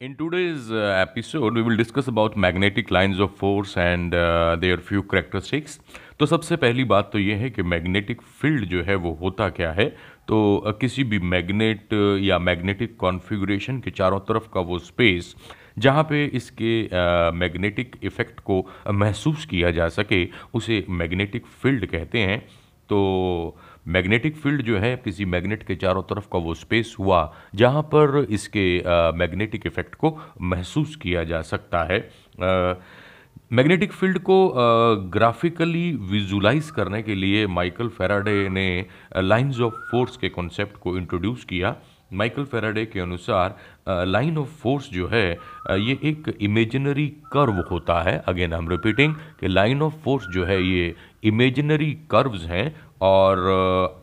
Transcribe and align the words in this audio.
In 0.00 0.16
today's 0.16 0.70
uh, 0.70 0.96
episode, 0.98 1.52
we 1.52 1.60
will 1.60 1.76
discuss 1.76 2.06
about 2.08 2.34
magnetic 2.34 2.90
lines 2.90 3.20
of 3.20 3.34
force 3.36 3.76
and 3.76 4.14
uh, 4.14 4.56
their 4.58 4.78
few 4.78 5.02
characteristics. 5.02 5.78
तो 6.20 6.26
सबसे 6.26 6.56
पहली 6.56 6.84
बात 6.84 7.10
तो 7.12 7.18
ये 7.18 7.34
है 7.34 7.50
कि 7.50 7.62
मैग्नेटिक 7.62 8.22
फ़ील्ड 8.40 8.64
जो 8.68 8.82
है 8.82 8.94
वो 8.96 9.12
होता 9.20 9.48
क्या 9.50 9.72
है 9.72 9.88
तो 10.28 10.38
uh, 10.66 10.72
किसी 10.80 11.04
भी 11.04 11.18
मैग्नेट 11.34 11.92
या 12.22 12.38
मैग्नेटिक 12.38 12.96
कॉन्फ़िगरेशन 12.96 13.80
के 13.80 13.90
चारों 13.90 14.20
तरफ़ 14.30 14.48
का 14.54 14.60
वो 14.70 14.78
स्पेस 14.78 15.34
जहाँ 15.78 16.04
पे 16.10 16.24
इसके 16.40 16.72
मैग्नेटिक 17.38 17.96
इफ़ेक्ट 18.02 18.40
को 18.40 18.64
महसूस 18.92 19.44
किया 19.50 19.70
जा 19.70 19.88
सके 19.98 20.26
उसे 20.54 20.84
मैग्नेटिक 21.02 21.46
फ़ील्ड 21.62 21.86
कहते 21.86 22.18
हैं 22.20 22.40
तो 22.90 22.98
मैग्नेटिक 23.86 24.36
फ़ील्ड 24.36 24.62
जो 24.62 24.78
है 24.78 24.94
किसी 24.96 25.24
मैग्नेट 25.26 25.62
के 25.62 25.74
चारों 25.76 26.02
तरफ़ 26.04 26.26
का 26.32 26.38
वो 26.38 26.54
स्पेस 26.54 26.94
हुआ, 26.98 27.20
जहाँ 27.54 27.82
पर 27.94 28.26
इसके 28.30 28.66
मैग्नेटिक 29.18 29.66
इफ़ेक्ट 29.66 29.94
को 29.94 30.18
महसूस 30.42 30.96
किया 30.96 31.24
जा 31.24 31.42
सकता 31.44 31.84
है। 31.84 32.00
मैग्नेटिक 33.52 33.92
फ़ील्ड 33.92 34.18
को 34.20 34.36
ग्राफिकली 35.12 35.90
विजुलाइज 36.10 36.70
करने 36.70 37.02
के 37.02 37.14
लिए 37.14 37.46
माइकल 37.48 37.88
फेराडे 37.90 38.48
ने 38.48 38.86
लाइंस 39.16 39.60
ऑफ़ 39.60 39.74
फोर्स 39.90 40.16
के 40.16 40.28
कॉन्सेप्ट 40.28 40.76
को 40.80 40.96
इंट्रोड्यूस 40.98 41.44
किया। 41.44 41.74
माइकल 42.12 42.44
फेराडे 42.44 42.84
के 42.86 43.00
अनुसार 43.00 43.56
लाइन 44.06 44.38
ऑफ़ 44.38 44.48
फोर्स 44.62 44.88
जो 44.92 45.08
है 45.08 45.30
ये 45.80 45.98
एक 46.04 46.28
इमेजिनरी 46.40 47.06
कर्व 47.32 47.60
होता 47.70 48.00
है। 48.02 48.16
अगेन 48.28 48.52
आई 48.52 48.58
एम 48.58 48.68
रिपीटिंग 48.68 49.14
कि 49.40 49.48
लाइन 49.48 49.82
ऑफ़ 49.82 49.94
फोर्स 50.04 50.26
जो 50.34 50.44
है 50.44 50.62
ये 50.62 50.94
इमेजिनरी 51.22 51.92
कर्व्स 52.10 52.44
हैं 52.46 52.74
और 53.02 53.38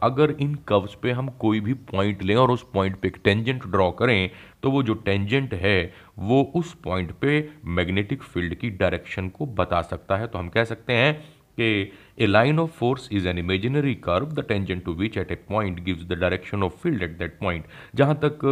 अगर 0.04 0.32
इन 0.40 0.54
कर्व्स 0.68 0.94
पे 1.02 1.12
हम 1.12 1.30
कोई 1.40 1.60
भी 1.60 1.74
पॉइंट 1.92 2.24
लें 2.24 2.36
और 2.36 2.52
उस 2.52 2.66
पॉइंट 2.74 3.00
पे 3.00 3.08
एक 3.08 3.18
टेंजेंट 3.24 3.66
ड्रॉ 3.66 3.90
करें 3.92 4.30
तो 4.64 4.72
वो 4.72 4.84
जो 4.84 4.94
टेंजेंट 4.96 5.54
है, 5.54 5.94
वो 6.20 6.42
उस 6.56 6.74
पॉइंट 6.84 7.12
पे 7.22 7.50
मैग्नेटिक 7.66 8.24
फ़ील्ड 8.24 8.56
की 8.56 8.70
डायरेक्शन 8.72 9.30
को 9.30 9.46
बता 9.58 9.82
सकता 9.82 10.18
है। 10.18 10.28
तो 10.28 10.40
हम 10.40 10.50
कह 10.50 10.64
सकते 10.64 10.94
हैं 10.94 11.14
कि 11.58 11.92
a 12.20 12.26
line 12.26 12.60
of 12.60 12.72
force 12.72 13.08
is 13.12 13.28
an 13.28 13.38
imaginary 13.38 13.94
curve 14.04 14.32
the 14.32 14.44
tangent 14.48 14.84
to 14.86 14.94
which 14.94 15.18
at 15.18 15.32
a 15.32 15.36
point 15.50 15.80
gives 15.84 16.04
the 16.04 16.14
direction 16.14 16.64
of 16.64 16.74
field 16.84 17.04
at 17.04 17.18
that 17.20 17.38
point 17.40 17.66
जहाँ 17.96 18.16
तक 18.24 18.46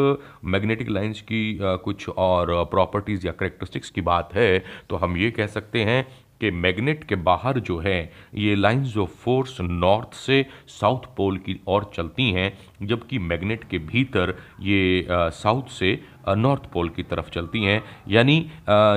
मैग्नेटिक 0.45 0.89
लाइंस 0.89 1.21
की 1.21 1.57
कुछ 1.61 2.07
और 2.09 2.53
प्रॉपर्टीज़ 2.71 3.27
या 3.27 3.31
करेक्टरिस्टिक्स 3.33 3.89
की 3.89 4.01
बात 4.01 4.33
है 4.33 4.63
तो 4.89 4.95
हम 4.95 5.17
ये 5.17 5.31
कह 5.31 5.47
सकते 5.47 5.83
हैं 5.83 6.05
कि 6.45 6.51
मैग्नेट 6.51 7.03
के 7.03 7.15
बाहर 7.15 7.59
जो 7.59 7.77
है, 7.77 8.11
ये 8.35 8.55
लाइंस 8.55 8.97
ऑफ़ 8.97 9.09
फोर्स 9.09 9.61
नॉर्थ 9.61 10.13
से 10.15 10.45
साउथ 10.67 11.15
पोल 11.17 11.37
की 11.37 11.59
ओर 11.67 11.91
चलती 11.95 12.31
हैं, 12.31 12.51
जबकि 12.83 13.19
मैग्नेट 13.19 13.63
के 13.63 13.77
भीतर 13.77 14.35
ये 14.61 15.07
साउथ 15.11 15.69
से 15.69 15.99
नॉर्थ 16.27 16.71
पोल 16.73 16.89
की 16.89 17.03
तरफ़ 17.03 17.29
चलती 17.31 17.63
हैं। 17.63 17.81
यानी 18.09 18.37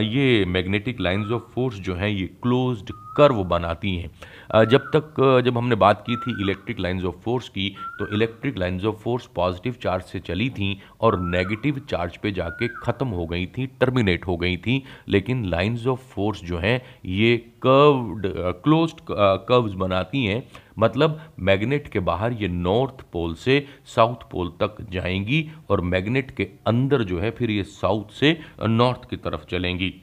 ये 0.08 0.44
मैग्नेटिक 0.46 1.00
लाइंस 1.00 1.30
ऑफ़ 1.30 1.52
फोर्स 1.54 1.76
जो 1.80 1.94
हैं, 1.94 2.08
ये 2.08 2.26
क्लोज्ड 2.42 2.92
कर्व 3.16 3.42
बनाती 3.44 3.94
हैं। 3.96 4.66
जब 4.66 4.90
तक 4.94 5.14
जब 5.44 5.56
हमने 5.58 5.74
बात 5.76 6.02
की 6.06 6.16
थी 6.16 6.36
इलेक्ट्रिक 6.42 6.80
लाइंस 6.80 7.04
ऑफ़ 7.04 7.16
फोर्स 7.24 7.48
की 7.48 7.68
तो 7.98 8.06
electric 8.08 8.58
lines 8.58 8.84
of 8.84 8.96
force 8.96 9.26
positive 9.34 9.74
charge 9.82 10.04
से 10.04 10.20
चली 10.20 10.48
थी 10.50 10.78
और 11.00 11.18
नेगेटिव 11.20 11.80
चार्ज 11.90 12.16
पे 12.16 12.32
जाके 12.32 12.68
ख़त्म 12.76 13.08
हो 13.08 13.26
गई 13.26 13.46
थी 13.58 13.66
टर्मिनेट 13.80 14.26
हो 14.26 14.36
गई 14.36 14.56
थी। 14.56 14.82
लेकिन 15.08 15.44
लाइंस 15.50 15.86
ऑफ़ 15.86 16.00
फोर्स 16.10 16.44
जो 16.44 16.58
हैं, 16.58 16.80
ये 17.06 17.36
कर्व्ड 17.62 18.26
क्लोज्ड 18.62 19.00
कर्व्स 19.48 19.72
बनाती 19.72 20.24
हैं 20.24 20.42
मतलब 20.78 21.20
मैग्नेट 21.38 21.88
के 21.88 22.00
बाहर 22.00 22.32
ये 22.32 22.48
नॉर्थ 22.48 23.04
पोल 23.12 23.34
से 23.34 23.66
साउथ 23.86 24.30
पोल 24.30 24.52
तक 24.62 24.76
जाएँगी 24.90 25.50
और 25.70 25.80
मैग्नेट 25.80 26.30
के 26.30 26.48
अंदर 26.66 27.02
जो 27.02 27.20
है 27.20 27.30
फिर 27.30 27.50
ये 27.50 27.62
साउथ 27.62 28.12
से 28.12 28.38
नॉर्थ 28.66 29.08
की 29.10 29.16
तरफ़ 29.16 29.44
चलेंगी। 29.46 29.94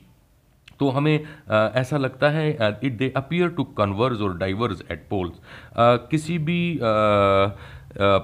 तो 0.79 0.89
हमें 0.89 1.23
आ, 1.51 1.67
ऐसा 1.75 1.97
लगता 1.97 2.29
है 2.29 2.57
it 2.83 2.93
they 2.93 3.13
appear 3.17 3.49
to 3.49 3.63
converge 3.63 4.21
और 4.21 4.37
डाइवर्स 4.37 4.83
एट 4.91 5.07
पोल्स 5.09 5.39
किसी 6.09 6.37
भी 6.37 6.79
आ, 6.79 6.85
आ, 6.85 8.17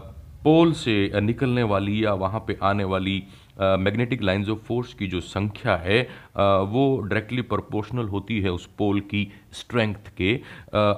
पोल 0.44 0.72
से 0.74 1.22
निकलने 1.22 1.64
वाली 1.64 2.06
या 2.06 2.14
वहाँ 2.14 2.44
पे 2.48 2.58
आने 2.64 2.84
वाली 2.84 3.24
मैग्नेटिक 3.62 4.22
लाइंस 4.22 4.50
ऑफ़ 4.50 4.60
फोर्स 4.60 4.94
की 4.94 5.08
जो 5.08 5.20
संख्या 5.22 5.76
है 5.78 6.02
वो 6.68 6.86
डायरेक्टली 7.00 7.42
प्रोपोर्शनल 7.44 8.08
होती 8.08 8.40
है 8.42 8.52
उस 8.52 8.66
पोल 8.78 9.00
की 9.10 9.28
स्ट्रेंथ 9.54 10.10
के। 10.18 10.34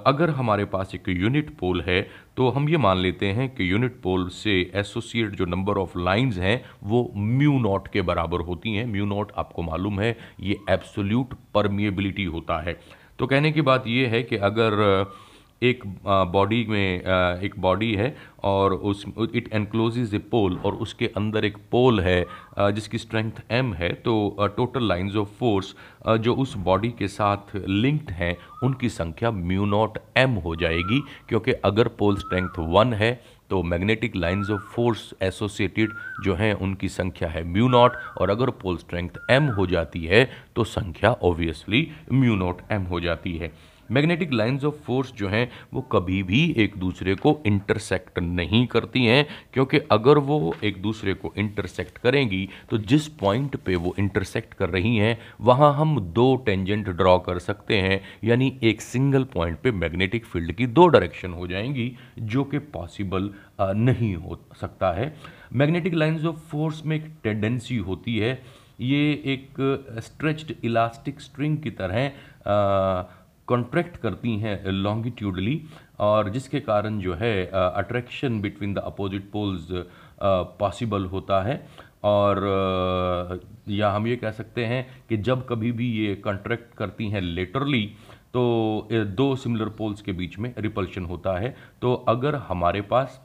अगर 0.06 0.30
हमारे 0.32 0.66
पास 0.66 0.96
एक 0.96 1.10
यूनिट 1.10 1.50
पोल 1.58 1.82
है 1.82 2.02
तो 2.38 2.50
हम 2.50 2.70
ये 2.70 2.78
मान 2.78 2.98
लेते 2.98 3.26
हैं 3.30 3.50
कि 3.56 3.72
यूनिट 3.72 4.00
पोल 4.04 4.28
से 4.30 4.60
एसोसिएट 4.76 5.36
जो 5.36 5.46
नंबर 5.46 5.78
ऑफ़ 5.78 5.98
लाइंस 6.00 6.38
हैं, 6.38 6.64
वो 6.84 7.12
म्यू 7.16 7.58
नॉट 7.60 7.88
के 7.88 8.02
बराबर 8.02 8.42
होती 8.42 8.74
हैं। 8.76 8.86
म्यू 8.86 9.06
नॉट 9.06 9.32
आपको 9.38 9.62
मालूम 9.62 10.00
है, 10.00 10.18
ये 10.40 10.58
एब्सोल्यूट 10.70 11.34
परमिएबिलिटी 11.54 12.24
होता 12.26 12.60
है। 12.62 12.78
तो 13.20 13.28
कहने 13.28 13.52
की 13.52 13.62
बात 13.62 13.88
ये 13.88 14.08
है 14.08 14.24
कि 14.24 14.36
अगर 14.38 15.06
एक 15.64 15.84
बॉडी 16.06 16.66
में 16.70 17.02
एक 17.44 17.54
बॉडी 17.62 17.94
है 17.96 18.16
और 18.44 18.74
उस 18.74 19.06
इट 19.36 19.50
एनक्लोजेज 19.54 20.16
ए 20.16 20.18
पोल 20.32 20.58
और 20.66 20.76
उसके 20.76 21.08
अंदर 21.18 21.46
एक 21.46 21.58
पोल 21.72 22.00
है 22.02 22.26
जिसकी 22.60 22.98
स्ट्रेंथ 22.98 23.42
एम 23.52 23.74
है 23.74 23.94
तो 24.06 24.14
टोटल 24.58 24.88
लाइंस 24.88 25.16
ऑफ़ 25.16 25.30
फोर्स 25.40 25.74
जो 26.20 26.36
उस 26.36 26.56
बॉडी 26.66 26.90
के 27.00 27.08
साथ 27.08 27.56
लिंक्ड 27.58 28.12
हैं, 28.12 28.36
उनकी 28.64 28.90
संख्या 28.90 29.32
म्यू 29.32 29.66
नॉट 29.66 29.98
एम 30.18 30.34
हो 30.38 30.56
जाएगी, 30.56 31.00
क्योंकि 31.30 31.52
अगर 31.66 31.88
पोल 32.00 32.18
स्ट्रेंथ 32.18 32.60
वन 32.60 32.94
है 32.94 33.14
तो 33.50 33.62
magnetic 33.64 34.16
lines 34.16 34.50
of 34.50 34.62
force 34.76 35.14
associated 35.24 35.90
जो 36.24 36.36
हैं, 36.36 36.54
उनकी 36.56 36.90
संख्या 36.90 37.30
है 37.30 37.44
म्यू 37.44 37.68
नॉट 37.70 37.98
और 38.22 38.30
अगर 38.30 38.50
पोल 38.62 38.78
स्ट्रेंथ 38.78 39.20
एम 39.32 39.48
हो 39.50 39.68
जाती 39.68 40.04
है 40.06 40.30
तो 40.56 40.64
संख्या 40.64 41.12
ऑब्वियसली 41.24 41.88
म्यू 42.12 42.36
नॉट 42.36 42.62
एम 42.72 42.84
हो 42.84 43.00
जाती 43.00 43.38
है। 43.38 43.52
मैग्नेटिक 43.92 44.32
लाइंस 44.34 44.64
ऑफ़ 44.64 44.76
फोर्स 44.78 45.12
जो 45.14 45.28
हैं, 45.28 45.50
वो 45.74 45.82
कभी 45.92 46.22
भी 46.24 46.44
एक 46.58 46.78
दूसरे 46.78 47.16
को 47.16 47.38
इंटरसेक्ट 47.46 48.20
नहीं 48.20 48.66
करती 48.68 49.06
हैं, 49.06 49.26
क्योंकि 49.54 49.80
अगर 49.92 50.18
वो 50.20 50.56
एक 50.64 50.82
दूसरे 50.82 51.14
को 51.14 51.34
इंटरसेक्ट 51.38 51.98
करेंगी 51.98 52.48
तो 52.70 52.78
जिस 52.78 53.08
पॉइंट 53.20 53.56
पे 53.56 53.76
वो 53.76 53.94
इंटरसेक्ट 54.00 54.54
कर 54.54 54.70
रही 54.70 54.96
हैं, 54.98 55.18
वहाँ 55.42 55.74
हम 55.74 56.00
दो 56.14 56.36
टेंजेंट 56.46 56.90
ड्रॉ 56.90 57.18
कर 57.20 57.40
सकते 57.40 57.78
हैं, 57.78 58.02
यानी 58.24 58.58
एक 58.64 58.82
सिंगल 58.82 59.24
पॉइंट 59.34 59.60
पे 59.60 59.72
मैग्नेटिक 59.74 60.26
फ़ील्ड 60.26 60.52
की 60.52 60.68
दो 60.68 60.88
डायरेक्शन 60.88 61.34
हो 61.34 61.48
जाएँगी, 61.48 61.92
जो 62.20 62.44
कि 62.44 62.60
पॉसिबल 62.60 63.30
नहीं 63.62 64.16
हो 64.16 64.40
सकता 64.62 64.92
है। 64.92 65.14
मैग्नेटिक 65.54 65.94
लाइंस 65.94 66.26
ऑफ़ 66.26 66.38
फोर्स 66.50 66.86
में 66.86 66.96
एक 66.96 67.12
टेंडेंसी 67.24 67.78
होती 67.80 68.18
है, 68.18 68.42
ये 68.82 69.12
एक 69.28 70.00
स्ट्रेच्ड 70.04 70.54
इलास्टिक 70.64 71.20
स्ट्रिंग 71.22 71.58
की 71.58 71.72
तरह 71.72 72.12
कॉन्ट्रैक्ट 73.48 73.98
करती 73.98 74.38
हैं 74.40 74.72
लॉन्गिट्यूडली 74.72 75.62
और 76.00 76.30
जिसके 76.30 76.60
कारण 76.60 77.00
जो 77.00 77.14
है 77.14 77.46
attraction 77.48 78.42
between 78.42 78.74
the 78.74 78.78
opposite 78.78 79.30
poles 79.32 79.68
possible 80.60 81.06
होता 81.06 81.42
है। 81.44 81.66
और 82.04 83.40
या 83.70 83.90
हम 83.92 84.08
ये 84.08 84.16
कह 84.16 84.32
सकते 84.32 84.66
हैं 84.66 84.86
कि 85.10 85.18
जब 85.18 85.46
कभी 85.48 85.72
भी 85.72 85.92
ये 85.98 86.16
कॉन्ट्रैक्ट 86.16 86.74
करती 86.78 87.10
हैं 87.10 87.22
लेटरली 87.22 87.86
तो 88.34 88.88
दो 88.92 89.36
सिमिलर 89.36 89.70
पोल्स 89.70 90.02
के 90.02 90.12
बीच 90.12 90.38
में 90.40 90.54
रिपल्शन 90.58 91.06
होता 91.06 91.38
है। 91.40 91.56
तो 91.82 91.94
अगर 91.94 92.36
हमारे 92.48 92.82
पास 92.82 93.22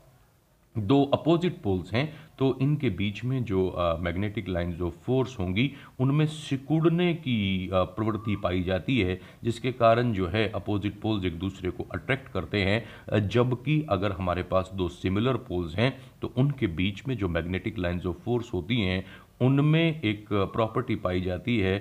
दो 0.74 1.02
अपोजिट 1.14 1.60
पोल्स 1.62 1.92
हैं 1.92 2.08
तो 2.38 2.56
इनके 2.62 2.90
बीच 2.90 3.22
में 3.24 3.42
जो 3.44 3.60
मैग्नेटिक 4.02 4.48
लाइंस 4.48 4.80
ऑफ़ 4.80 4.94
फोर्स 5.06 5.38
होंगी, 5.38 5.70
उनमें 6.00 6.24
सिकुड़ने 6.26 7.12
की 7.16 7.68
प्रवृत्ति 7.72 8.36
पाई 8.42 8.62
जाती 8.62 8.98
है, 9.00 9.20
जिसके 9.44 9.72
कारण 9.74 10.12
जो 10.12 10.26
है 10.28 10.48
अपोजिट 10.54 11.00
पोल्स 11.00 11.24
एक 11.24 11.38
दूसरे 11.38 11.70
को 11.70 11.86
अट्रैक्ट 11.94 12.28
करते 12.32 12.62
हैं। 12.62 13.28
जबकि 13.28 13.84
अगर 13.90 14.12
हमारे 14.12 14.42
पास 14.42 14.70
दो 14.74 14.88
सिमिलर 14.90 15.36
पोल्स 15.48 15.74
हैं 15.76 15.92
तो 16.22 16.32
उनके 16.36 16.66
बीच 16.76 17.06
में 17.08 17.16
जो 17.16 17.28
मैग्नेटिक 17.28 17.78
लाइंस 17.78 18.06
ऑफ़ 18.06 18.16
फोर्स 18.24 18.52
होती 18.54 18.80
हैं, 18.80 19.04
उनमें 19.40 20.00
एक 20.02 20.26
प्रॉपर्टी 20.32 20.94
पाई 20.96 21.20
जाती 21.20 21.58
है 21.58 21.76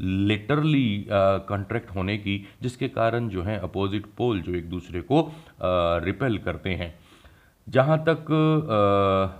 लेटरली 0.00 1.06
कॉन्ट्रैक्ट 1.48 1.94
होने 1.94 2.16
की, 2.18 2.44
जिसके 2.62 2.88
कारण 2.90 3.28
जो 3.28 3.42
है 3.42 3.58
अपोजिट 3.60 4.06
पोल 4.18 4.40
जो 4.40 4.54
एक 4.54 4.68
दूसरे 4.70 5.00
को 5.02 5.20
रिपेल 6.04 6.38
करते 6.38 6.70
हैं। 6.70 6.94
जहाँ 7.68 7.98
तक 8.08 8.26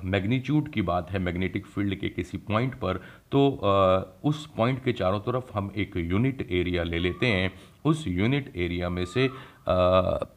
मैग्नीट्यूड 0.05 0.69
की 0.73 0.83
बात 0.83 1.11
है 1.11 1.19
मैग्नेटिक 1.19 1.67
फ़ील्ड 1.67 1.95
के 1.95 2.09
किसी 2.09 2.39
पॉइंट 2.39 2.75
पर 2.75 3.01
तो 3.33 3.41
आ, 3.65 4.29
उस 4.29 4.47
पॉइंट 4.57 4.83
के 4.85 4.93
चारों 4.93 5.21
तरफ़ 5.21 5.53
हम 5.55 5.73
एक 5.77 5.97
यूनिट 5.97 6.47
एरिया 6.51 6.83
ले 6.83 6.99
लेते 6.99 7.27
हैं। 7.27 7.53
उस 7.85 8.05
यूनिट 8.09 8.53
एरिया 8.57 8.89
में 8.89 9.05
से 9.05 9.27
आ, 9.27 9.31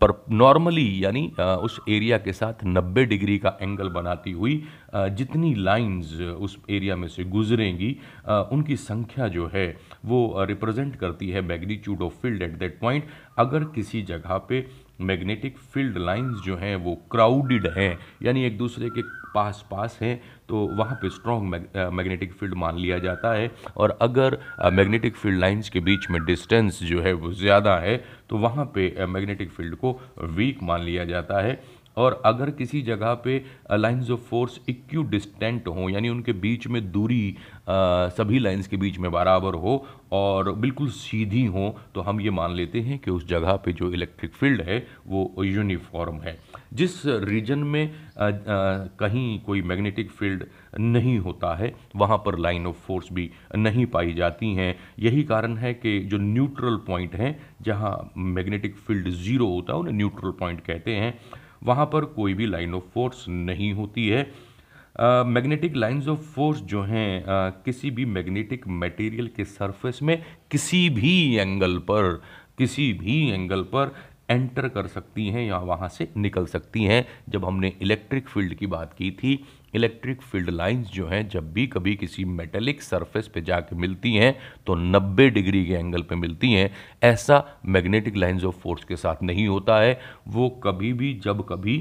पर 0.02 0.26
नॉर्मली 0.32 1.04
यानी 1.06 1.26
उस 1.40 1.80
एरिया 1.90 2.18
के 2.18 2.34
साथ 2.34 2.64
90 2.66 3.06
डिग्री 3.06 3.38
का 3.38 3.58
एंगल 3.62 3.90
बनाती 3.90 4.32
हुई 4.32 4.64
आ, 4.94 5.08
जितनी 5.08 5.54
लाइंस 5.56 6.14
उस 6.22 6.58
एरिया 6.70 6.96
में 6.96 7.08
से 7.08 7.24
गुजरेंगी 7.24 7.96
आ, 8.28 8.40
उनकी 8.42 8.76
संख्या 8.76 9.28
जो 9.28 9.50
है 9.54 9.68
वो 10.08 10.46
रिप्रेजेंट 10.46 10.96
करती 10.96 11.30
है 11.30 11.42
magnitude 11.44 12.02
of 12.02 12.14
field 12.22 12.42
at 12.42 12.58
that 12.60 12.80
point 12.80 13.08
अगर 13.38 13.64
किसी 13.76 14.02
जगह 14.04 14.38
पे 14.50 14.66
मैग्नेटिक 15.02 15.58
फ़ील्ड 15.74 15.98
लाइंस 15.98 16.38
जो 16.46 16.56
हैं, 16.58 16.76
वो 16.76 16.96
क्राउडेड 17.12 17.68
हैं, 17.68 17.98
यानी 18.24 18.46
एक 18.46 18.58
दूसरे 18.58 18.90
के 18.90 19.02
पास 19.34 19.66
पास 19.72 19.98
हैं 20.02 20.20
तो 20.50 20.58
वहाँ 20.78 20.96
पे 21.02 21.10
स्ट्रॉन्ग 21.10 21.50
मैग्नेटिक 21.94 22.34
फ़ील्ड 22.34 22.54
मान 22.56 22.78
लिया 22.78 22.98
जाता 23.00 23.34
है। 23.34 23.52
और 23.78 23.98
अगर 24.02 24.38
मैग्नेटिक 24.74 25.16
फ़ील्ड 25.16 25.40
लाइंस 25.40 25.70
के 25.70 25.80
बीच 25.82 26.10
में 26.10 26.24
डिस्टेंस 26.26 26.80
जो 26.84 27.02
है, 27.02 27.14
वो 27.14 27.32
ज़्यादा 27.34 27.76
है 27.78 27.98
तो 28.30 28.38
वहाँ 28.38 28.66
पे 28.76 29.06
मैग्नेटिक 29.08 29.52
फ़ील्ड 29.52 29.76
को 29.76 30.00
वीक 30.24 30.64
मान 30.64 30.82
लिया 30.82 31.06
जाता 31.06 31.42
है। 31.42 31.60
और 31.98 32.22
अगर 32.26 32.50
किसी 32.52 32.82
जगह 32.82 33.14
पे 33.24 33.44
लाइंस 33.74 34.10
ऑफ़ 34.12 34.20
फोर्स 34.20 34.60
इक्यू 34.70 35.04
डिस्टेंट 35.04 35.68
हों 35.68 35.90
यानी 35.90 36.10
उनके 36.10 36.34
बीच 36.34 36.68
में 36.68 36.82
दूरी 36.92 37.36
आ, 37.70 38.08
सभी 38.10 38.40
लाइंस 38.40 38.68
के 38.68 38.78
बीच 38.78 38.98
में 39.00 39.12
बराबर 39.12 39.54
हो 39.56 39.86
और 40.12 40.52
बिल्कुल 40.56 40.90
सीधी 40.90 41.46
हो 41.46 41.76
तो 41.96 42.02
हम 42.02 42.22
ये 42.22 42.30
मान 42.30 42.54
लेते 42.56 42.80
हैं 42.82 42.98
कि 43.00 43.12
उस 43.12 43.28
जगह 43.28 43.56
पे 43.56 43.74
जो 43.74 43.92
इलेक्ट्रिक 43.94 44.34
फ़ील्ड 44.34 44.62
है 44.62 44.78
वो 45.08 45.44
यूनिफॉर्म 45.44 46.20
है। 46.22 46.38
जिस 46.74 47.06
रीजन 47.06 47.60
में 47.60 47.84
आ, 48.20 48.28
आ, 48.28 48.32
कहीं 49.00 49.40
कोई 49.42 49.62
मैग्नेटिक 49.62 50.12
फ़ील्ड 50.12 50.44
नहीं 50.80 51.18
होता 51.20 51.56
है 51.56 51.74
वहाँ 51.96 52.18
पर 52.18 52.38
लाइन 52.40 52.68
ऑफ़ 52.68 52.76
फोर्स 52.78 53.08
भी 53.14 53.30
नहीं 53.56 53.86
पाई 53.86 54.14
जाती 54.14 54.54
हैं। 54.54 54.76
यही 55.00 55.24
कारण 55.24 55.58
है 55.58 55.74
कि 55.74 56.00
जो 56.00 56.18
न्यूट्रल 56.18 56.78
पॉइंट 56.88 57.16
हैं 57.16 57.36
जहाँ 57.62 58.12
मैग्नेटिक 58.18 58.76
फ़ील्ड 58.78 59.10
ज़ीरो 59.10 59.48
होता 59.48 59.74
है 59.74 59.80
उन्हें 59.80 59.94
न्यूट्रल 59.94 60.32
पॉइंट 60.32 60.62
कहते 60.62 60.96
हैं। 60.96 61.14
वहाँ 61.64 61.86
पर 61.86 62.06
कोई 62.06 62.34
भी 62.34 62.46
लाइन 62.46 62.74
ऑफ़ 62.74 62.84
फोर्स 62.94 63.26
नहीं 63.30 63.72
होती 63.74 64.08
है। 64.08 64.22
मैग्नेटिक 65.26 65.76
लाइंस 65.76 66.08
ऑफ़ 66.08 66.20
फोर्स 66.20 66.60
जो 66.62 66.82
हैं 66.84 67.22
uh, 67.22 67.64
किसी 67.66 67.92
भी 67.92 68.06
मैग्नेटिक 68.06 68.68
मटेरियल 68.68 69.28
के 69.28 69.46
सरफेस 69.46 70.00
में 70.04 70.22
किसी 70.52 70.90
भी 70.90 71.36
एंगल 71.36 71.78
पर 71.90 72.22
किसी 72.58 72.92
भी 72.94 73.30
एंगल 73.30 73.62
पर 73.64 73.94
एंटर 74.30 74.68
कर 74.68 74.88
सकती 74.88 75.28
हैं 75.28 75.46
या 75.48 75.58
वहाँ 75.58 75.90
से 75.90 76.08
निकल 76.18 76.46
सकती 76.46 76.84
हैं। 76.84 77.06
जब 77.30 77.46
हमने 77.46 77.74
इलेक्ट्रिक 77.82 78.28
फ़ील्ड 78.28 78.54
की 78.54 78.68
बात 78.68 78.94
की 78.94 79.12
थी 79.12 79.40
इलेक्ट्रिक 79.78 80.22
फ़ील्ड 80.22 80.50
लाइंस 80.50 80.90
जो 80.90 81.08
हैं 81.08 81.28
जब 81.30 81.52
भी 81.54 81.66
कभी 81.68 81.96
किसी 81.96 82.26
मेटेलिक 82.26 82.82
सरफेस 82.82 83.28
पे 83.28 83.42
जाके 83.42 83.76
मिलती 83.76 84.14
हैं 84.16 84.34
तो 84.68 84.76
90 84.92 85.30
डिग्री 85.30 85.66
के 85.66 85.74
एंगल 85.74 86.02
पे 86.02 86.16
मिलती 86.16 86.52
हैं। 86.54 86.70
ऐसा 87.04 87.44
मैग्नेटिक 87.66 88.16
लाइंस 88.18 88.44
ऑफ़ 88.44 88.56
फोर्स 88.56 88.84
के 88.84 88.96
साथ 88.96 89.24
नहीं 89.24 89.48
होता 89.48 89.80
है। 89.80 90.00
वो 90.28 90.50
कभी 90.64 90.92
भी 90.94 91.14
जब 91.24 91.46
कभी 91.50 91.78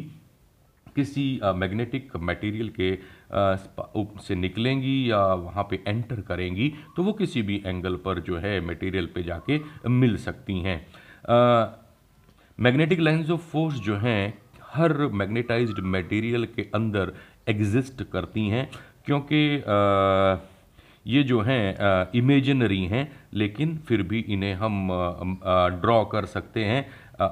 किसी 0.97 1.41
मैग्नेटिक 1.55 2.17
मटेरियल 2.17 2.69
के 2.81 2.91
uh, 2.97 4.23
से 4.23 4.35
निकलेंगी 4.35 5.11
या 5.11 5.25
वहाँ 5.35 5.67
पे 5.71 5.83
एंटर 5.89 6.21
करेंगी 6.21 6.73
तो 6.97 7.03
वो 7.03 7.13
किसी 7.13 7.43
भी 7.43 7.63
एंगल 7.67 7.97
पर 8.05 8.21
जो 8.21 8.37
है 8.39 8.61
मटेरियल 8.67 9.07
पे 9.15 9.23
जाके 9.23 9.61
मिल 9.89 10.17
सकती 10.17 10.59
हैं। 10.61 10.79
मैग्नेटिक 12.59 13.01
लाइंस 13.01 13.31
ऑफ़ 13.31 13.41
फोर्स 13.41 13.75
जो 13.81 13.97
हैं 13.97 14.39
हर 14.65 14.93
मैग्नेटाइज्ड 15.13 15.81
मटेरियल 15.87 16.45
के 16.57 16.63
अंदर 16.75 17.13
एग्जिस्ट 17.47 18.03
करती 18.13 18.49
हैं, 18.49 18.69
क्योंकि 19.07 19.63
ये 21.07 21.23
जो 21.23 21.41
हैं 21.41 22.11
इमेजिनरी 22.15 22.85
हैं, 22.85 23.09
लेकिन 23.35 23.77
फिर 23.79 24.03
भी 24.03 24.21
इन्हें 24.29 24.55
हम 24.55 24.89
ड्रॉ 25.81 26.05
कर 26.05 26.25
सकते 26.27 26.65
हैं 26.65 26.87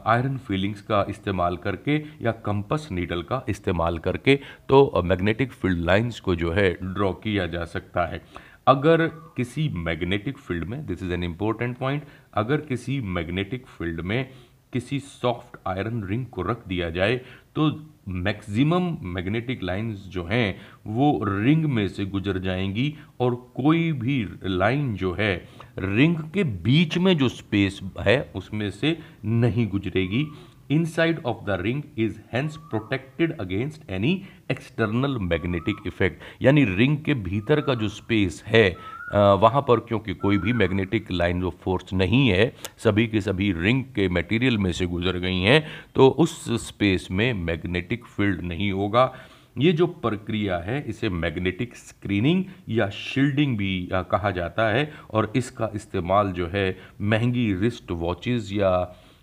आयरन 0.06 0.36
फीलिंग्स 0.38 0.80
का 0.82 1.04
इस्तेमाल 1.08 1.56
करके 1.56 1.96
या 2.22 2.32
कंपस 2.46 2.88
नीडल 2.92 3.22
का 3.22 3.44
इस्तेमाल 3.48 3.98
करके 3.98 4.36
तो 4.68 5.02
मैग्नेटिक 5.04 5.52
फ़ील्ड 5.52 5.84
लाइंस 5.84 6.20
को 6.20 6.34
जो 6.34 6.52
है 6.52 6.70
ड्रॉ 6.84 7.12
किया 7.14 7.46
जा 7.46 7.64
सकता 7.66 8.06
है। 8.06 8.22
अगर 8.66 9.06
किसी 9.36 9.68
मैग्नेटिक 9.76 10.38
फ़ील्ड 10.38 10.64
में 10.64 10.84
this 10.86 11.02
is 11.02 11.12
an 11.12 11.24
important 11.24 11.76
point 11.78 12.02
अगर 12.34 12.60
किसी 12.62 13.00
मैग्नेटिक 13.16 13.66
फ़ील्ड 13.68 14.00
में 14.00 14.28
किसी 14.74 14.98
सॉफ्ट 15.00 15.56
आयरन 15.68 16.04
रिंग 16.04 16.26
को 16.26 16.42
रख 16.42 16.66
दिया 16.68 16.90
जाए 16.90 17.16
तो 17.56 17.68
मैक्सिमम 18.08 18.96
मैग्नेटिक 19.14 19.62
लाइंस 19.62 20.06
जो 20.08 20.24
हैं, 20.24 20.60
वो 20.86 21.24
रिंग 21.24 21.64
में 21.64 21.86
से 21.88 22.04
गुजर 22.04 22.38
जाएँगी 22.38 22.94
और 23.20 23.34
कोई 23.56 23.92
भी 23.92 24.16
लाइन 24.44 24.94
जो 24.94 25.12
है, 25.12 25.34
रिंग 25.78 26.16
के 26.34 26.44
बीच 26.44 26.98
में 26.98 27.16
जो 27.18 27.28
स्पेस 27.28 27.80
है, 28.00 28.20
उसमें 28.36 28.70
से 28.70 28.96
नहीं 29.24 29.68
गुजरेगी। 29.68 30.26
Inside 30.70 31.18
of 31.26 31.44
the 31.46 31.58
ring 31.60 31.82
is 31.98 32.18
hence 32.32 32.56
protected 32.70 33.36
against 33.40 33.90
any 33.90 34.12
external 34.50 35.18
magnetic 35.22 35.86
effect 35.86 36.22
यानी 36.42 36.64
रिंग 36.66 36.96
के 36.98 37.14
भीतर 37.24 37.60
का 37.60 37.74
जो 37.74 37.88
स्पेस 37.88 38.42
है 38.46 38.68
वहाँ 39.12 39.60
पर 39.68 39.80
क्योंकि 39.80 40.14
कोई 40.14 40.38
भी 40.38 40.52
मैग्नेटिक 40.52 41.10
लाइन 41.12 41.44
ऑफ़ 41.44 41.54
फोर्स 41.62 41.92
नहीं 41.92 42.28
है, 42.28 42.52
सभी 42.78 43.06
के 43.06 43.20
सभी 43.20 43.52
रिंग 43.52 43.82
के 43.94 44.08
मटेरियल 44.08 44.58
में 44.58 44.70
से 44.72 44.86
गुजर 44.86 45.18
गई 45.18 45.40
हैं 45.40 45.64
तो 45.94 46.08
उस 46.08 46.44
स्पेस 46.66 47.08
में 47.10 47.32
मैग्नेटिक 47.34 48.04
फ़ील्ड 48.06 48.42
नहीं 48.42 48.70
होगा। 48.72 49.12
ये 49.56 49.72
जो 49.72 49.86
प्रक्रिया 49.86 50.56
है, 50.58 50.82
इसे 50.88 51.08
मैग्नेटिक 51.08 51.76
स्क्रीनिंग 51.76 52.44
या 52.68 52.88
शील्डिंग 52.90 53.56
भी 53.58 53.88
कहा 53.92 54.30
जाता 54.30 54.68
है, 54.68 54.90
और 55.10 55.32
इसका 55.36 55.70
इस्तेमाल 55.74 56.32
जो 56.32 56.46
है, 56.46 56.76
महँगी 57.00 57.52
रिस्ट 57.54 57.90
वॉचेस 57.92 58.48
या 58.52 58.72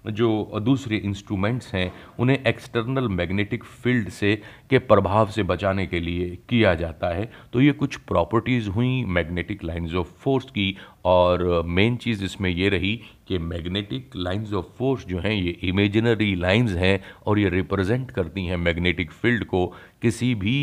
जो 0.06 0.60
दूसरे 0.62 0.98
इंस्ट्रूमेंट्स 0.98 1.74
हैं, 1.74 1.92
उन्हें 2.20 2.38
एक्सटर्नल 2.48 3.08
मैग्नेटिक 3.10 3.64
फ़ील्ड 3.64 4.10
से, 4.10 4.36
के 4.70 4.80
प्रभाव 4.80 5.30
से 5.32 5.44
बचाने 5.44 5.86
के 5.88 6.00
लिए 6.00 6.30
किया 6.50 6.74
जाता 6.76 7.14
है। 7.16 7.30
तो 7.54 7.62
ये 7.62 7.72
कुछ 7.74 7.96
प्रॉपर्टीज़ 8.08 8.70
हुई 8.70 9.04
मैग्नेटिक 9.08 9.64
लाइंस 9.64 9.94
ऑफ़ 9.94 10.08
फोर्स 10.24 10.46
की, 10.46 10.76
और 11.06 11.64
मेन 11.68 11.96
चीज़ 11.96 12.24
इसमें 12.24 12.50
ये 12.50 12.70
रही 12.70 12.96
कि 13.28 13.38
मैग्नेटिक 13.40 14.16
लाइंस 14.16 14.54
ऑफ़ 14.54 14.66
फोर्स 14.78 15.06
जो 15.08 15.20
हैं, 15.20 15.34
ये 15.34 15.58
इमेजिनरी 15.64 16.34
लाइंस 16.36 16.72
हैं, 16.74 17.00
और 17.26 17.40
ये 17.40 17.50
रिप्रेजेंट 17.50 18.12
करती 18.12 18.46
हैं 18.46 18.58
मैग्नेटिक 18.58 19.12
फ़ील्ड 19.12 19.46
को 19.46 19.66
किसी 20.02 20.34
भी 20.36 20.58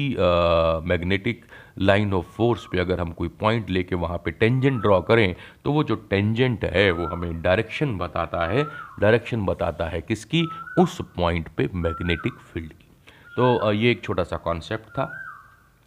मैग्नेटिक 0.88 1.44
लाइन 1.78 2.12
ऑफ़ 2.14 2.26
फोर्स 2.26 2.66
पे 2.72 2.78
अगर 2.78 3.00
हम 3.00 3.10
कोई 3.12 3.28
पॉइंट 3.40 3.70
लेके 3.70 3.94
वहाँ 3.94 4.18
पे 4.18 4.30
टेंजेंट 4.30 4.80
ड्रॉ 4.82 5.00
करें 5.00 5.34
तो 5.64 5.72
वो 5.72 5.84
जो 5.84 5.94
टेंजेंट 6.10 6.64
है, 6.64 6.90
वो 6.90 7.06
हमें 7.06 7.40
डायरेक्शन 7.42 7.96
बताता 7.98 8.46
है। 8.46 8.64
डायरेक्शन 9.00 9.44
बताता 9.46 9.88
है 9.88 10.00
किसकी? 10.00 10.42
उस 10.78 10.98
पॉइंट 11.16 11.48
पे 11.48 11.68
मैग्नेटिक 11.74 12.32
फ़ील्ड 12.52 12.72
की। 12.72 12.88
तो 13.36 13.72
ये 13.72 13.90
एक 13.90 14.02
छोटा 14.04 14.24
सा 14.24 14.36
कॉन्सेप्ट 14.36 14.88
था। 14.88 15.24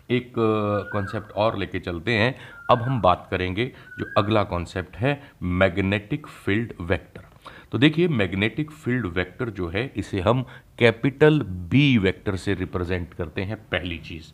एक 0.09 0.33
कॉन्सेप्ट 0.93 1.31
और 1.31 1.57
लेके 1.57 1.79
चलते 1.79 2.11
हैं। 2.11 2.35
अब 2.69 2.81
हम 2.81 3.01
बात 3.01 3.27
करेंगे 3.31 3.65
जो 3.99 4.05
अगला 4.17 4.43
कॉन्सेप्ट 4.43 4.95
है 4.97 5.21
मैग्नेटिक 5.43 6.27
फ़ील्ड 6.27 6.73
वेक्टर 6.81 7.25
तो 7.71 7.77
देखिए 7.77 8.07
मैग्नेटिक 8.07 8.71
फ़ील्ड 8.71 9.05
वेक्टर 9.07 9.49
जो 9.49 9.67
है, 9.67 9.91
इसे 9.95 10.19
हम 10.19 10.43
कैपिटल 10.79 11.39
बी 11.41 11.97
वेक्टर 11.97 12.35
से 12.35 12.53
रिप्रेजेंट 12.53 13.13
करते 13.13 13.41
हैं, 13.41 13.57
पहली 13.69 13.97
चीज़। 13.97 14.31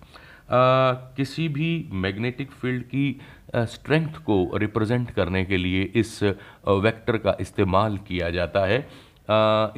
किसी 0.50 1.48
भी 1.50 1.70
मैग्नेटिक 1.96 2.52
फ़ील्ड 2.52 2.84
की 2.84 3.20
स्ट्रेंथ 3.68 4.18
को 4.26 4.58
रिप्रेजेंट 4.58 5.12
करने 5.12 5.44
के 5.46 5.58
लिए 5.58 5.84
इस 5.96 6.22
वेक्टर 6.24 7.18
का 7.18 7.36
इस्तेमाल 7.42 7.98
किया 8.08 8.30
जाता 8.30 8.66
है। 8.66 8.80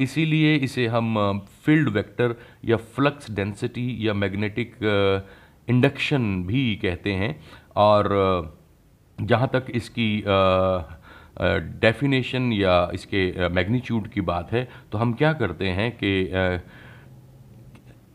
इसीलिए 0.00 0.54
इसे 0.56 0.86
हम 0.86 1.38
फ़ील्ड 1.64 1.88
वेक्टर 1.88 2.34
या 2.64 2.76
फ्लक्स 2.76 3.30
डेंसिटी 3.30 3.96
या 4.00 4.14
मैग्नेटिक 4.14 4.76
इंडक्शन 5.68 6.42
भी 6.46 6.74
कहते 6.82 7.12
हैं। 7.14 7.34
और 7.76 8.08
जहाँ 9.18 9.48
तक 9.52 9.66
इसकी 9.74 10.22
डेफिनेशन 11.80 12.52
या 12.52 12.74
इसके 12.94 13.48
मैग्नीट्यूड 13.48 14.08
की 14.08 14.20
बात 14.22 14.52
है 14.52 14.68
तो 14.92 14.98
हम 14.98 15.12
क्या 15.12 15.32
करते 15.32 15.68
हैं 15.68 15.90
कि 15.94 16.12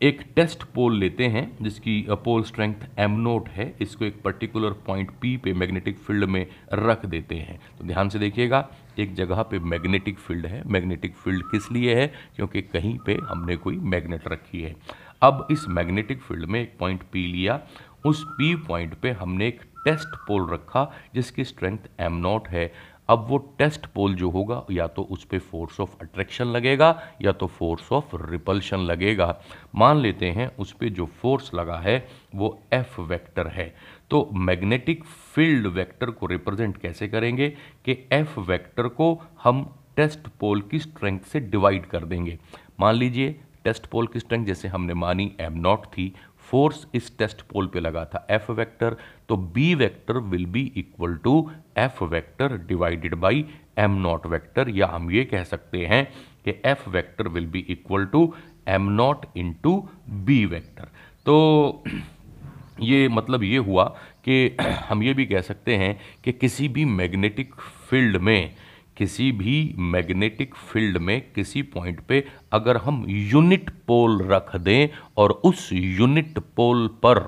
एक 0.02 0.22
टेस्ट 0.36 0.62
पोल 0.62 0.96
लेते 0.96 1.26
हैं, 1.26 1.58
जिसकी 1.62 2.06
पोल 2.10 2.42
स्ट्रेंथ 2.42 2.74
एम 2.98 3.10
नोट 3.10 3.48
है, 3.48 3.76
इसको 3.80 4.04
एक 4.04 4.22
पर्टिकुलर 4.22 4.70
पॉइंट 4.70 5.10
पी 5.10 5.36
पे 5.36 5.52
मैग्नेटिक 5.52 5.98
फ़ील्ड 5.98 6.24
में 6.24 6.46
रख 6.72 7.06
देते 7.06 7.34
हैं। 7.34 7.60
तो 7.78 7.84
ध्यान 7.84 8.08
से 8.08 8.18
देखिएगा, 8.18 8.68
एक 8.98 9.14
जगह 9.14 9.42
पे 9.42 9.58
मैग्नेटिक 9.58 10.18
फ़ील्ड 10.18 10.46
है। 10.46 10.62
मैग्नेटिक 10.66 11.16
फ़ील्ड 11.16 11.42
किस 11.42 11.72
लिए 11.72 11.94
है? 11.94 12.12
क्योंकि 12.36 12.62
कहीं 12.62 12.98
पे 12.98 13.14
हमने 13.14 13.56
कोई 13.56 13.76
मैग्नेट 13.76 14.28
रखी 14.28 14.62
है। 14.62 14.76
अब 15.22 15.48
इस 15.50 15.68
मैग्नेटिक 15.68 16.20
फ़ील्ड 16.20 16.44
में 16.44 16.62
एक 16.62 16.74
पॉइंट 16.78 17.02
पी 17.12 17.26
लिया। 17.26 17.60
उस 18.06 18.24
पी 18.28 18.54
पॉइंट 18.56 18.94
पे 18.94 19.10
हमने 19.10 19.48
एक 19.48 19.60
टेस्ट 19.84 20.08
पोल 20.08 20.52
रखा, 20.52 20.92
जिसकी 21.14 21.44
स्ट्रेंथ 21.44 21.78
एम 22.00 22.12
नॉट 22.12 22.48
है। 22.48 22.72
अब 23.08 23.26
वो 23.28 23.38
टेस्ट 23.58 23.86
पोल 23.86 24.14
जो 24.14 24.30
होगा, 24.30 24.64
या 24.70 24.86
तो 24.86 25.02
उस 25.02 25.24
पर 25.24 25.38
फोर्स 25.38 25.80
ऑफ़ 25.80 25.90
अट्रैक्शन 26.02 26.44
लगेगा, 26.44 27.02
या 27.22 27.32
तो 27.32 27.46
फोर्स 27.46 27.92
ऑफ़ 27.92 28.16
रिपल्शन 28.30 28.78
लगेगा। 28.78 29.40
मान 29.74 29.96
लेते 29.96 30.30
हैं 30.30 30.56
उस 30.56 30.72
पर 30.72 30.88
जो 30.88 31.06
फोर्स 31.06 31.54
लगा 31.54 31.76
है, 31.76 32.08
वो 32.34 32.58
एफ़ 32.72 33.00
वेक्टर 33.00 33.46
है। 33.46 33.74
तो 34.10 34.28
मैग्नेटिक 34.32 35.04
फ़ील्ड 35.04 35.66
वेक्टर 35.66 36.10
को 36.10 36.26
रिप्रेजेंट 36.26 36.76
कैसे 36.76 37.08
करेंगे 37.08 37.48
कि 37.84 37.98
एफ़ 38.12 38.38
वेक्टर 38.40 38.88
को 38.88 39.22
हम 39.42 39.64
टेस्ट 39.96 40.28
पोल 40.40 40.60
की 40.60 40.78
स्ट्रेंथ 40.78 41.20
से 41.20 41.40
डिवाइड 41.40 41.86
कर 41.86 42.04
देंगे। 42.04 42.38
मान 42.80 42.94
लीजिए, 42.94 43.40
टेस्ट 43.64 43.86
पोल 43.86 44.06
की 44.06 44.20
स्ट्रेंथ 44.20 44.46
जैसे 44.46 44.68
हमने 44.68 44.94
मानी 44.94 45.32
एम 45.40 45.52
नॉट 45.52 45.86
थी 45.86 46.12
फोर्स 46.50 46.86
इस 46.94 47.16
टेस्ट 47.18 47.42
पोल 47.42 47.66
पे 47.66 47.80
लगा 47.80 48.04
था 48.04 48.26
एफ़ 48.30 48.50
वेक्टर 48.52 48.96
तो 49.28 49.36
B 49.54 49.74
vector 49.74 50.18
will 50.26 50.46
be 50.46 50.62
equal 50.76 51.14
to 51.16 51.34
F 51.78 52.02
vector 52.04 52.56
divided 52.66 53.14
by 53.16 53.44
M 53.78 53.96
nought 54.00 54.26
vector 54.26 54.68
या 54.68 54.86
हम 54.86 55.10
ये 55.10 55.24
कह 55.24 55.44
सकते 55.44 55.86
हैं 55.86 56.04
कि 56.44 56.60
F 56.64 56.88
vector 56.90 57.28
will 57.28 57.46
be 57.46 57.64
equal 57.70 58.06
to 58.06 58.32
M 58.68 58.88
nought 58.92 59.26
into 59.36 59.78
B 60.26 60.44
vector 60.46 60.88
तो 61.26 61.82
ये 62.82 63.08
मतलब 63.08 63.42
ये 63.42 63.56
हुआ 63.58 63.84
कि 64.24 64.56
हम 64.88 65.02
ये 65.02 65.14
भी 65.14 65.26
कह 65.26 65.40
सकते 65.40 65.76
हैं 65.76 65.98
कि 66.24 66.32
किसी 66.34 66.68
भी 66.68 66.84
मैग्नेटिक 66.84 67.54
फ़ील्ड 67.88 68.16
में 68.20 68.54
किसी 68.96 69.30
भी 69.32 69.74
मैग्नेटिक 69.94 70.54
फ़ील्ड 70.54 70.98
में 70.98 71.20
किसी 71.34 71.62
पॉइंट 71.74 72.00
पे 72.08 72.24
अगर 72.52 72.76
हम 72.76 73.04
यूनिट 73.08 73.70
पोल 73.86 74.22
रख 74.28 74.54
दें 74.58 74.88
और 75.16 75.30
उस 75.44 75.68
यूनिट 75.72 76.38
पोल 76.56 76.86
पर 77.02 77.20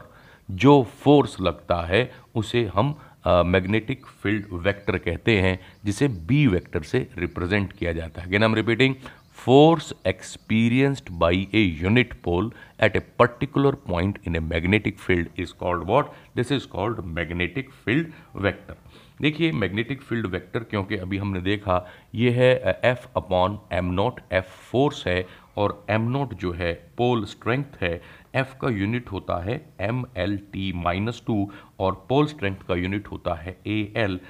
जो 0.49 0.83
फोर्स 1.03 1.37
लगता 1.41 1.85
है, 1.87 2.11
उसे 2.35 2.65
हम 2.75 2.95
मैग्नेटिक 3.27 4.07
फ़ील्ड 4.23 4.45
वेक्टर 4.65 4.97
कहते 4.99 5.41
हैं, 5.41 5.59
जिसे 5.85 6.09
बी 6.09 6.47
वेक्टर 6.47 6.83
से 6.83 7.07
रिप्रेजेंट 7.19 7.73
किया 7.73 7.93
जाता 7.93 8.21
है। 8.21 8.27
Again 8.27 8.43
I 8.43 8.49
am 8.49 8.55
repeating, 8.55 8.95
force 9.37 9.93
experienced 10.07 11.11
by 11.19 11.47
a 11.55 11.61
unit 11.83 12.15
pole 12.25 12.51
at 12.83 12.97
a 12.97 13.01
particular 13.19 13.75
point 13.89 14.19
in 14.27 14.37
a 14.37 14.41
magnetic 14.41 14.99
field 14.99 15.29
is 15.41 15.53
called 15.61 15.85
what 15.89 16.11
this 16.37 16.53
is 16.53 16.67
called 16.69 17.01
magnetic 17.17 17.71
field 17.85 18.13
vector. 18.37 18.77
देखिए 19.23 19.53
magnetic 19.53 20.03
field 20.03 20.27
vector 20.27 20.61
क्योंकि 20.61 20.97
अभी 20.97 21.19
हमने 21.19 21.41
देखा, 21.41 21.85
ये 22.15 22.31
है 22.31 22.81
F 22.85 23.07
upon 23.17 23.59
M 23.73 23.93
nought 23.95 24.21
F 24.33 24.51
force 24.71 25.07
है 25.07 25.25
और 25.59 25.85
M 25.91 26.03
not 26.11 26.35
जो 26.35 26.53
है 26.53 26.73
पोल 26.99 27.25
स्ट्रेंथ 27.25 27.81
है। 27.81 28.01
एफ़ 28.35 28.55
का 28.61 28.69
यूनिट 28.71 29.11
होता 29.13 29.43
है 29.45 29.61
M 29.81 30.05
L 30.17 30.37
T 30.53 30.73
minus 30.77 31.23
two 31.27 31.51
और 31.81 31.95
पोल 32.09 32.27
स्ट्रेंथ 32.27 32.57
का 32.69 32.75
यूनिट 32.75 33.09
होता 33.09 33.35
है 33.35 33.57
A 33.67 33.81
L 33.97 34.21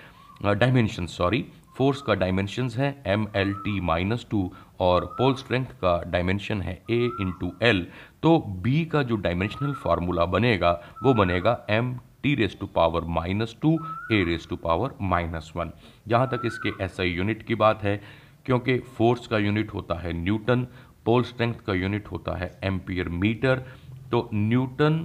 dimension 0.45 1.07
sorry 1.09 1.45
force 1.77 2.01
का 2.03 2.15
डायमेंशंस 2.15 2.77
है 2.77 2.91
M 3.07 3.27
L 3.37 3.53
T 3.55 3.81
minus 3.81 4.27
two 4.31 4.51
और 4.81 5.05
पोल 5.19 5.35
स्ट्रेंथ 5.35 5.67
का 5.83 6.01
डायमेंशन 6.07 6.63
है 6.63 6.73
ए 6.91 7.05
इंटू 7.21 7.53
एल 7.63 7.87
तो 8.23 8.39
बी 8.63 8.85
का 8.85 9.03
जो 9.03 9.17
डायमेंशनल 9.17 9.73
फार्मूला 9.75 10.25
बनेगा, 10.27 10.73
वो 11.03 11.15
बनेगा 11.15 11.67
M 11.71 11.99
T 12.23 12.35
raise 12.35 12.57
to 12.61 12.67
power 12.67 13.05
minus 13.11 13.57
two, 13.63 13.73
A 14.13 14.23
raise 14.25 14.47
to 14.51 14.57
power 14.57 14.95
minus 15.03 15.53
one. 15.57 15.71
जहाँ 16.09 16.29
तक 16.29 16.43
इसके 16.47 16.73
ऐसा 16.85 17.03
यूनिट 17.03 17.43
की 17.43 17.55
बात 17.57 17.83
है, 17.83 18.01
क्योंकि 18.47 18.79
फोर्स 18.97 19.27
का 19.27 19.39
यूनिट 19.39 19.73
होता 19.75 19.99
है 20.01 20.13
न्यूटन 20.15 20.67
पोल 21.05 21.23
स्ट्रेंथ 21.25 21.55
का 21.67 21.75
यूनिट 21.75 22.09
होता 22.09 22.37
है 22.39 22.51
एम्पियर 22.65 23.09
मीटर 23.09 23.63
तो 24.11 24.29
न्यूटन 24.35 24.99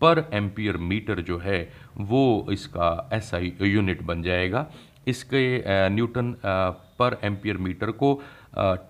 पर 0.00 0.18
एम्पियर 0.34 0.76
मीटर 0.78 1.20
जो 1.20 1.38
है, 1.38 1.72
वो 1.98 2.46
इसका 2.52 2.88
आई 3.12 3.52
यूनिट 3.62 4.02
बन 4.02 4.22
जाएगा। 4.22 4.66
इसके 5.08 5.88
न्यूटन 5.90 6.34
पर 6.98 7.18
एम्पियर 7.24 7.56
मीटर 7.58 7.90
को 7.92 8.12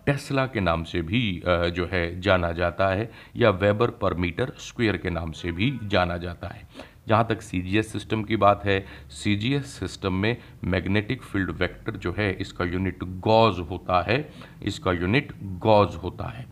टेस्ला 0.07 0.47
के 0.47 0.61
नाम 0.61 0.85
से 0.85 1.03
भी 1.03 1.43
जो 1.47 1.89
है, 1.93 2.21
जाना 2.21 2.51
जाता 2.53 2.89
है, 2.89 3.11
या 3.37 3.51
वेबर 3.53 3.91
पर 3.93 4.15
मीटर 4.17 4.53
स्क्वायर 4.59 4.97
के 4.97 5.11
नाम 5.11 5.33
से 5.33 5.53
भी 5.53 5.73
जाना 5.85 6.17
जाता 6.17 6.49
है। 6.49 6.69
जहाँ 7.09 7.27
तक 7.29 7.43
सीजीएस 7.43 7.93
सिस्टम 7.93 8.23
की 8.23 8.37
बात 8.37 8.65
है 8.65 8.85
सीजीएस 9.13 9.67
सिस्टम 9.81 10.13
में 10.13 10.37
मैग्नेटिक 10.65 11.23
फ़ील्ड 11.23 11.51
वेक्टर 11.51 11.97
जो 11.97 12.15
है, 12.19 12.33
इसका 12.33 12.65
यूनिट 12.65 13.05
गॉज 13.05 13.59
होता 13.71 14.03
है, 14.03 14.29
इसका 14.63 14.93
यूनिट 14.93 15.33
गॉज 15.59 15.95
होता 15.95 16.29
है। 16.29 16.47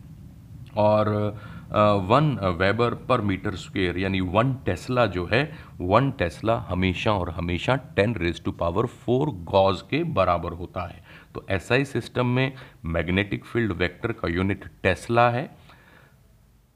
और 0.77 1.09
वन 2.09 2.37
वेबर 2.59 2.95
पर 3.09 3.21
मीटर 3.21 3.55
स्क्वेयर 3.57 3.99
यानी 3.99 4.21
वन 4.21 4.53
टेस्ला 4.67 5.05
जो 5.07 5.25
है 5.27 5.43
वन 5.81 6.11
टेस्ला 6.11 6.57
हमेशा 6.69 7.13
और 7.13 7.31
हमेशा 7.31 7.77
ten 7.97 8.15
raise 8.15 8.43
to 8.45 8.53
power 8.53 8.87
four 8.87 9.31
gauss 9.51 9.83
के 9.83 10.03
बराबर 10.15 10.53
होता 10.53 10.87
है। 10.89 11.03
तो 11.35 11.45
ऐसा 11.51 11.75
एसआई 11.75 11.85
सिस्टम 11.85 12.27
में 12.27 12.53
मैग्नेटिक 12.87 13.45
फ़ील्ड 13.45 13.73
वेक्टर 13.73 14.13
का 14.13 14.29
यूनिट 14.29 14.65
टेस्ला 14.83 15.29
है। 15.31 15.49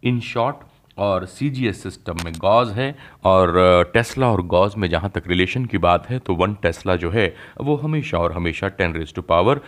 इन 0.02 0.20
शॉर्ट 0.20 0.56
और 0.99 1.25
सी 1.26 1.50
जी 1.50 1.67
एस 1.69 1.83
सिस्टम 1.83 2.17
में 2.25 2.33
गॉज 2.38 2.71
है 2.71 2.95
और 3.25 3.90
टेस्ला 3.95 4.31
और 4.33 4.43
गॉज 4.47 4.75
में 4.76 4.88
जहाँ 4.90 5.11
तक 5.11 5.28
रिलेशन 5.28 5.64
की 5.64 5.78
बात 5.78 6.09
है 6.11 6.19
तो 6.19 6.35
वन 6.35 6.55
टेस्ला 6.55 6.97
जो 6.97 7.11
है 7.11 7.35
वो 7.61 7.76
हमेशा 7.76 8.19
और 8.19 8.33
हमेशा 8.33 8.69
ten 8.69 8.95
raise 8.95 9.14
to 9.14 9.23
power 9.23 9.61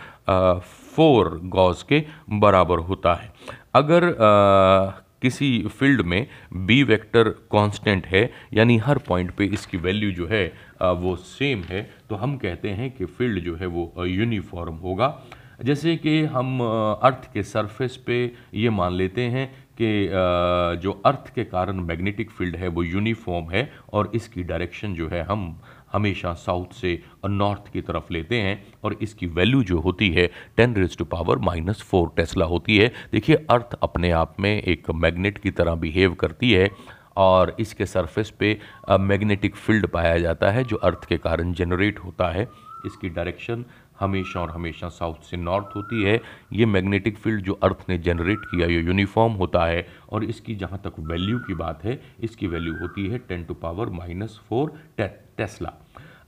four 0.95 1.39
gauss 1.43 1.83
के 1.83 2.03
बराबर 2.29 2.79
होता 2.79 3.13
है। 3.13 3.33
अगर 3.73 4.03
आ, 4.05 5.01
किसी 5.21 5.67
फ़ील्ड 5.69 6.01
में 6.01 6.27
बी 6.67 6.81
वेक्टर 6.83 7.29
कांस्टेंट 7.51 8.05
है 8.07 8.29
यानी 8.53 8.77
हर 8.77 8.97
पॉइंट 8.97 9.31
पे 9.31 9.45
इसकी 9.45 9.77
वैल्यू 9.77 10.11
जो 10.11 10.27
है 10.27 10.45
वो 10.81 11.15
सेम 11.15 11.61
है 11.63 11.81
तो 12.09 12.15
हम 12.15 12.35
कहते 12.37 12.69
हैं 12.69 12.89
कि 12.91 13.05
फ़ील्ड 13.05 13.43
जो 13.43 13.55
है 13.55 13.67
वो 13.67 14.05
यूनिफॉर्म 14.05 14.75
होगा। 14.75 15.17
जैसे 15.63 15.95
कि 15.97 16.21
हम 16.25 16.59
अर्थ 16.61 17.31
के 17.33 17.43
सरफेस 17.43 17.97
पे 17.97 18.15
ये 18.53 18.69
मान 18.69 18.93
लेते 18.93 19.21
हैं 19.21 19.60
कि 19.81 20.79
जो 20.81 20.91
अर्थ 21.05 21.33
के 21.35 21.43
कारण 21.45 21.79
मैग्नेटिक 21.81 22.31
फ़ील्ड 22.31 22.55
है, 22.55 22.67
वो 22.67 22.83
यूनिफॉर्म 22.83 23.49
है 23.51 23.69
और 23.93 24.11
इसकी 24.15 24.43
डायरेक्शन 24.43 24.93
जो 24.95 25.09
है 25.09 25.23
हम 25.23 25.55
हमेशा 25.93 26.33
साउथ 26.35 26.73
से 26.73 26.99
नॉर्थ 27.27 27.71
की 27.73 27.81
तरफ़ 27.81 28.13
लेते 28.13 28.39
हैं 28.41 28.63
और 28.83 28.93
इसकी 29.01 29.27
वैल्यू 29.29 29.63
जो 29.63 29.79
होती 29.79 30.09
है 30.11 30.27
ten 30.57 30.75
raise 30.75 30.97
to 30.97 31.05
power 31.05 31.39
minus 31.39 31.81
four 31.81 32.11
tesla 32.17 32.45
होती 32.45 32.77
है। 32.77 32.87
देखिए, 33.11 33.35
अर्थ 33.49 33.77
अपने 33.83 34.11
आप 34.13 34.35
में 34.39 34.51
एक 34.51 34.89
मैग्नेट 34.95 35.37
की 35.37 35.51
तरह 35.51 35.75
बिहेव 35.77 36.13
करती 36.15 36.51
है 36.51 36.69
और 37.17 37.55
इसके 37.59 37.85
सरफेस 37.85 38.29
पे 38.39 38.57
मैग्नेटिक 39.01 39.55
फ़ील्ड 39.57 39.87
पाया 39.89 40.17
जाता 40.19 40.51
है 40.51 40.63
जो 40.63 40.75
अर्थ 40.79 41.05
के 41.05 41.17
कारण 41.19 41.53
जनरेट 41.53 41.99
होता 41.99 42.29
है। 42.31 42.47
इसकी 42.85 43.09
डायरेक्शन 43.09 43.65
हमेशा 44.01 44.39
और 44.41 44.49
हमेशा 44.51 44.89
साउथ 44.91 45.29
से 45.29 45.37
नॉर्थ 45.37 45.75
होती 45.75 46.03
है। 46.03 46.19
ये 46.53 46.65
मैग्नेटिक 46.67 47.17
फ़ील्ड 47.17 47.43
जो 47.43 47.53
अर्थ 47.63 47.85
ने 47.89 47.97
जनरेट 47.99 48.45
किया, 48.45 48.67
ये 48.67 48.81
यूनिफॉर्म 48.81 49.33
होता 49.33 49.65
है 49.65 49.85
और 50.09 50.23
इसकी 50.25 50.55
जहाँ 50.55 50.81
तक 50.85 50.99
वैल्यू 51.01 51.39
की 51.39 51.53
बात 51.55 51.83
है, 51.83 51.99
इसकी 52.19 52.47
वैल्यू 52.47 52.75
होती 52.77 53.07
है 53.07 53.17
ten 53.19 53.43
to 53.43 53.53
power 53.55 53.89
minus 53.91 54.39
four 54.49 54.73
tesla 54.99 55.73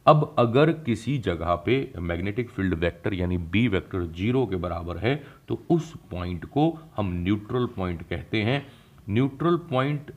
अब 0.06 0.24
अगर 0.40 0.72
किसी 0.86 1.18
जगह 1.26 1.54
पे 1.66 1.76
मैग्नेटिक 2.02 2.50
फ़ील्ड 2.50 2.74
वेक्टर 2.76 3.14
यानी 3.14 3.38
बी 3.52 3.68
वेक्टर 3.68 4.06
ज़ीरो 4.08 4.46
के 4.46 4.56
बराबर 4.58 4.98
है 4.98 5.16
तो 5.48 5.60
उस 5.72 5.94
पॉइंट 6.12 6.46
को 6.46 6.68
हम 6.98 7.12
न्यूट्रल 7.24 7.66
पॉइंट 7.76 8.02
कहते 8.10 8.42
हैं। 8.44 8.66
न्यूट्रल 9.10 9.58
पॉइंट 9.70 10.12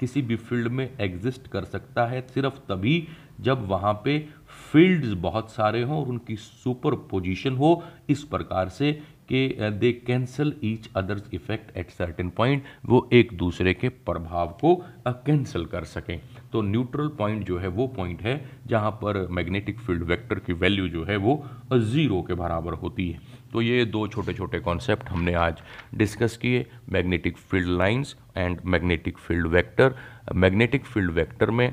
किसी 0.00 0.22
भी 0.22 0.36
फ़ील्ड 0.38 0.68
में 0.68 0.88
एग्जिस्ट 1.00 1.46
कर 1.48 1.64
सकता 1.66 2.06
है 2.06 2.20
सिर्फ़ 2.28 2.58
तभी 2.68 3.06
जब 3.40 3.66
वहाँ 3.68 3.92
पे 4.04 4.18
फील्ड्स 4.72 5.12
बहुत 5.20 5.50
सारे 5.50 5.82
हों 5.82 6.00
और 6.00 6.08
उनकी 6.08 6.36
सुपर 6.36 6.94
पोजिशन 7.10 7.56
हो 7.56 7.82
इस 8.10 8.22
प्रकार 8.24 8.68
से 8.70 8.92
कि 9.28 9.48
they 9.72 9.90
cancel 10.06 10.52
each 10.64 10.88
others 10.96 11.22
effect 11.34 11.76
at 11.76 11.90
certain 11.90 12.28
point 12.36 12.64
वो 12.86 13.08
एक 13.12 13.32
दूसरे 13.38 13.74
के 13.74 13.88
प्रभाव 13.88 14.56
को 14.60 14.74
कैंसिल 15.08 15.64
कर 15.66 15.84
सकें। 15.84 16.20
तो 16.52 16.62
न्यूट्रल 16.62 17.08
पॉइंट 17.18 17.44
जो 17.46 17.58
है 17.58 17.68
वो 17.68 17.86
पॉइंट 17.96 18.22
है 18.22 18.40
जहाँ 18.66 18.90
पर 19.02 19.26
मैग्नेटिक 19.30 19.80
फ़ील्ड 19.80 20.02
वेक्टर 20.02 20.38
की 20.38 20.52
वैल्यू 20.54 20.88
जो 20.88 21.04
है 21.04 21.16
वो 21.16 21.42
ज़ीरो 21.72 22.22
के 22.22 22.34
बराबर 22.34 22.74
होती 22.74 23.08
है। 23.10 23.20
तो 23.52 23.62
ये 23.62 23.84
दो 23.86 24.06
छोटे 24.08 24.34
छोटे 24.34 24.60
कॉन्सेप्ट 24.60 25.08
हमने 25.08 25.34
आज 25.36 25.60
डिस्कस 25.94 26.36
किए 26.36 26.66
magnetic 26.90 27.36
field 27.40 27.68
lines 27.78 28.16
and 28.36 28.60
magnetic 28.66 29.18
field 29.18 29.46
vector 29.46 29.94
magnetic 30.34 30.84
field 30.86 31.10
vector 31.10 31.50
में 31.50 31.72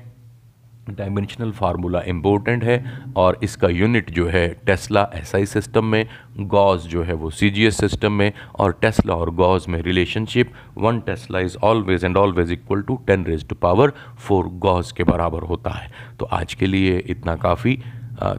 डायमेंशनल 0.90 1.52
फार्मूला 1.52 2.02
इम्पोर्टेंट 2.08 2.64
है 2.64 3.04
और 3.18 3.40
इसका 3.44 3.68
यूनिट 3.70 4.10
जो 4.12 4.28
है 4.28 4.48
टेस्ला 4.66 5.08
एसआई 5.16 5.46
सिस्टम 5.46 5.86
में 5.86 6.06
गॉज 6.40 6.82
जो 6.88 7.04
है 7.04 7.14
वो 7.14 7.30
सीजीएस 7.30 7.78
सिस्टम 7.78 8.12
में 8.12 8.32
और 8.60 8.78
टेस्ला 8.82 9.14
और 9.14 9.30
गॉज 9.36 9.66
में 9.70 9.82
relationship, 9.82 10.52
one 10.78 11.00
tesla 11.00 11.40
is 11.40 11.58
always 11.64 12.06
and 12.06 12.18
always 12.18 12.52
equal 12.52 12.82
to 12.82 12.96
ten 13.08 13.26
raise 13.26 13.48
to 13.48 13.56
power 13.56 13.94
four 14.18 14.48
gauss 14.68 14.92
के 14.92 15.04
बराबर 15.04 15.44
होता 15.44 15.70
है। 15.70 15.92
तो 16.20 16.26
आज 16.26 16.54
के 16.54 16.66
लिए 16.66 16.98
इतना 17.00 17.36
काफ़ी। 17.38 17.78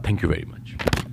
Thank 0.07 0.23
you 0.23 0.29
very 0.29 0.45
much. 0.45 1.05